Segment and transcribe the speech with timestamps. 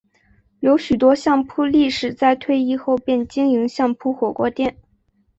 [0.61, 4.75] 有许多相扑力士在退役后便经营相扑火锅店。